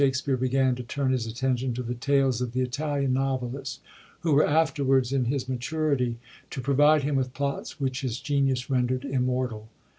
[0.01, 2.41] 9a REVIEW OF THE FIRST PERIOD spere began to turn his attention to the tales
[2.41, 3.81] of the Italian novelists
[4.21, 6.17] who were afterwards, in his maturity,
[6.49, 9.69] to pro vide him with plots which his genius renderd immortal.